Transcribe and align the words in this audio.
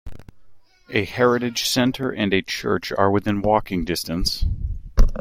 A 0.89 1.05
heritage 1.05 1.67
centre 1.69 2.09
and 2.09 2.33
a 2.33 2.41
church 2.41 2.91
are 2.91 3.11
within 3.11 3.43
walking 3.43 3.85
distance. 3.85 4.45